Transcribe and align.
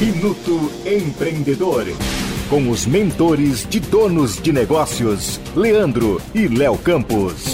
Minuto 0.00 0.72
Empreendedor. 0.84 1.84
Com 2.50 2.68
os 2.68 2.84
mentores 2.84 3.64
de 3.64 3.78
donos 3.78 4.42
de 4.42 4.52
negócios, 4.52 5.40
Leandro 5.54 6.20
e 6.34 6.48
Léo 6.48 6.76
Campos. 6.76 7.44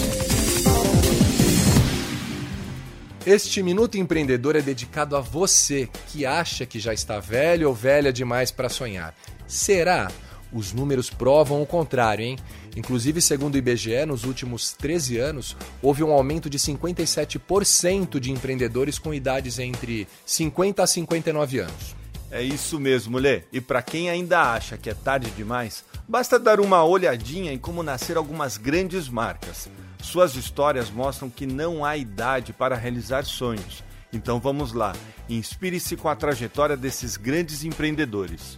Este 3.27 3.61
Minuto 3.61 3.99
Empreendedor 3.99 4.55
é 4.55 4.61
dedicado 4.61 5.15
a 5.15 5.21
você 5.21 5.87
que 6.07 6.25
acha 6.25 6.65
que 6.65 6.79
já 6.79 6.91
está 6.91 7.19
velho 7.19 7.67
ou 7.67 7.75
velha 7.75 8.11
demais 8.11 8.49
para 8.49 8.69
sonhar. 8.69 9.13
Será? 9.45 10.11
Os 10.51 10.73
números 10.73 11.11
provam 11.11 11.61
o 11.61 11.65
contrário, 11.65 12.25
hein? 12.25 12.37
Inclusive, 12.75 13.21
segundo 13.21 13.53
o 13.53 13.57
IBGE, 13.59 14.03
nos 14.07 14.23
últimos 14.23 14.73
13 14.73 15.19
anos, 15.19 15.55
houve 15.79 16.03
um 16.03 16.11
aumento 16.11 16.49
de 16.49 16.57
57% 16.57 18.19
de 18.19 18.31
empreendedores 18.31 18.97
com 18.97 19.13
idades 19.13 19.59
entre 19.59 20.07
50 20.25 20.81
a 20.81 20.87
59 20.87 21.59
anos. 21.59 22.00
É 22.31 22.41
isso 22.41 22.79
mesmo, 22.79 23.17
Lê. 23.17 23.43
E 23.51 23.59
para 23.59 23.81
quem 23.81 24.09
ainda 24.09 24.53
acha 24.53 24.77
que 24.77 24.89
é 24.89 24.93
tarde 24.93 25.29
demais, 25.31 25.83
basta 26.07 26.39
dar 26.39 26.61
uma 26.61 26.81
olhadinha 26.81 27.51
em 27.51 27.57
como 27.57 27.83
nasceram 27.83 28.21
algumas 28.21 28.55
grandes 28.55 29.09
marcas. 29.09 29.69
Suas 30.01 30.35
histórias 30.35 30.89
mostram 30.89 31.29
que 31.29 31.45
não 31.45 31.83
há 31.83 31.97
idade 31.97 32.53
para 32.53 32.77
realizar 32.77 33.25
sonhos. 33.25 33.83
Então 34.13 34.39
vamos 34.39 34.71
lá, 34.71 34.93
inspire-se 35.29 35.97
com 35.97 36.07
a 36.07 36.15
trajetória 36.15 36.77
desses 36.77 37.17
grandes 37.17 37.65
empreendedores. 37.65 38.57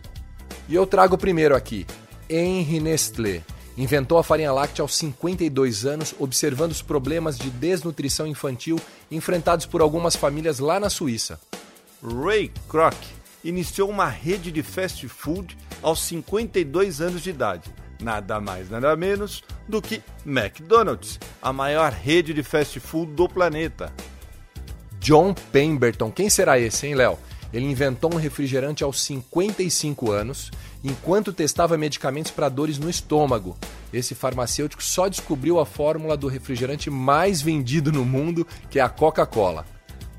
E 0.69 0.75
eu 0.75 0.85
trago 0.85 1.17
primeiro 1.17 1.55
aqui 1.55 1.87
Henri 2.29 2.79
Nestlé. 2.79 3.41
Inventou 3.75 4.19
a 4.19 4.23
farinha 4.23 4.53
láctea 4.53 4.83
aos 4.83 4.95
52 4.95 5.83
anos, 5.83 6.13
observando 6.19 6.71
os 6.71 6.83
problemas 6.83 7.39
de 7.39 7.49
desnutrição 7.49 8.27
infantil 8.27 8.79
enfrentados 9.09 9.65
por 9.65 9.81
algumas 9.81 10.15
famílias 10.15 10.59
lá 10.59 10.79
na 10.79 10.91
Suíça. 10.91 11.39
Ray 12.03 12.51
Kroc 12.69 12.95
iniciou 13.43 13.89
uma 13.89 14.07
rede 14.07 14.51
de 14.51 14.63
fast 14.63 15.07
food 15.07 15.57
aos 15.81 16.01
52 16.01 17.01
anos 17.01 17.21
de 17.21 17.29
idade. 17.29 17.69
Nada 18.01 18.39
mais, 18.39 18.69
nada 18.69 18.95
menos 18.95 19.43
do 19.67 19.81
que 19.81 20.01
McDonald's, 20.25 21.19
a 21.41 21.53
maior 21.53 21.91
rede 21.91 22.33
de 22.33 22.43
fast 22.43 22.79
food 22.79 23.13
do 23.13 23.27
planeta. 23.29 23.93
John 24.99 25.33
Pemberton, 25.33 26.11
quem 26.11 26.29
será 26.29 26.59
esse, 26.59 26.87
hein, 26.87 26.95
Léo? 26.95 27.17
Ele 27.53 27.65
inventou 27.65 28.13
um 28.13 28.17
refrigerante 28.17 28.83
aos 28.83 29.01
55 29.03 30.11
anos, 30.11 30.49
enquanto 30.83 31.31
testava 31.31 31.77
medicamentos 31.77 32.31
para 32.31 32.49
dores 32.49 32.79
no 32.79 32.89
estômago. 32.89 33.55
Esse 33.93 34.15
farmacêutico 34.15 34.83
só 34.83 35.07
descobriu 35.07 35.59
a 35.59 35.65
fórmula 35.65 36.17
do 36.17 36.27
refrigerante 36.27 36.89
mais 36.89 37.41
vendido 37.41 37.91
no 37.91 38.03
mundo, 38.03 38.47
que 38.71 38.79
é 38.79 38.81
a 38.81 38.89
Coca-Cola. 38.89 39.65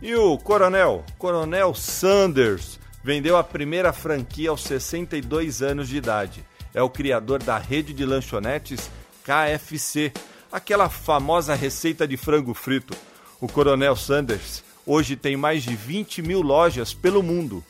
E 0.01 0.15
o 0.15 0.39
Coronel, 0.39 1.03
Coronel 1.19 1.75
Sanders, 1.75 2.79
vendeu 3.05 3.37
a 3.37 3.45
primeira 3.45 3.93
franquia 3.93 4.49
aos 4.49 4.63
62 4.63 5.61
anos 5.61 5.91
de 5.91 5.99
idade. 5.99 6.43
É 6.73 6.83
o 6.83 6.89
criador 6.89 7.43
da 7.43 7.59
rede 7.59 7.93
de 7.93 8.03
lanchonetes 8.05 8.91
KFC, 9.23 10.11
aquela 10.51 10.89
famosa 10.89 11.55
receita 11.55 12.09
de 12.09 12.17
frango 12.17 12.55
frito. 12.55 12.97
O 13.43 13.47
Coronel 13.47 13.95
Sanders 13.95 14.65
hoje 14.87 15.17
tem 15.17 15.37
mais 15.37 15.63
de 15.63 15.77
20 15.77 16.23
mil 16.23 16.41
lojas 16.41 16.95
pelo 16.95 17.23
mundo. 17.23 17.63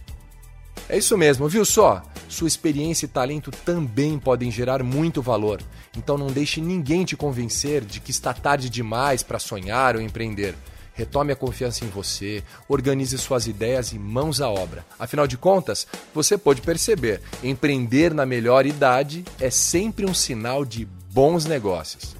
É 0.89 0.97
isso 0.97 1.19
mesmo, 1.19 1.49
viu 1.49 1.65
só? 1.65 2.03
Sua 2.29 2.47
experiência 2.47 3.07
e 3.07 3.09
talento 3.09 3.51
também 3.51 4.19
podem 4.19 4.53
gerar 4.53 4.85
muito 4.85 5.21
valor. 5.21 5.61
Então 5.97 6.17
não 6.17 6.29
deixe 6.29 6.61
ninguém 6.61 7.05
te 7.05 7.17
convencer 7.17 7.85
de 7.85 7.99
que 7.99 8.13
está 8.13 8.33
tarde 8.33 8.71
demais 8.71 9.23
para 9.23 9.41
sonhar 9.41 9.97
ou 9.97 10.03
empreender. 10.03 10.55
Retome 10.95 11.33
a 11.33 11.37
confiança 11.37 11.85
em 11.85 11.89
você, 11.89 12.43
organize 12.69 13.19
suas 13.19 13.49
ideias 13.49 13.93
e 13.93 13.99
mãos 13.99 14.41
à 14.41 14.49
obra. 14.49 14.87
Afinal 14.97 15.27
de 15.27 15.37
contas, 15.37 15.87
você 16.15 16.39
pode 16.39 16.63
perceber, 16.63 17.21
empreender 17.43 18.15
na 18.15 18.25
melhor 18.25 18.65
idade 18.65 19.25
é 19.41 19.51
sempre 19.51 20.07
um 20.07 20.15
sinal 20.15 20.65
de 20.65 20.87
bons 21.13 21.45
negócios. 21.45 22.17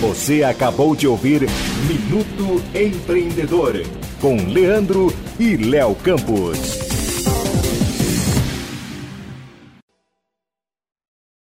Você 0.00 0.42
acabou 0.42 0.94
de 0.94 1.08
ouvir 1.08 1.40
Minuto 1.88 2.62
Empreendedor 2.74 3.82
com 4.20 4.36
Leandro 4.46 5.12
e 5.40 5.56
Léo 5.56 5.94
Campos. 5.94 6.85